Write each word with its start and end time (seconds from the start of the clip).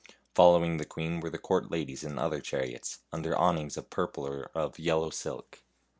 Following 0.33 0.77
the 0.77 0.85
queen 0.85 1.19
were 1.19 1.29
the 1.29 1.37
court 1.37 1.69
ladies 1.69 2.03
in 2.03 2.17
other 2.17 2.41
chariots, 2.41 3.01
THE 3.11 3.17
HUNTSMAN'S 3.17 3.23
SON 3.23 3.33
87 3.33 3.33
under 3.35 3.37
awnings 3.59 3.77
of 3.77 3.89
purple 3.91 4.25
or 4.25 4.45
of 4.55 4.79
yellow 4.79 5.11
silk. 5.11 5.61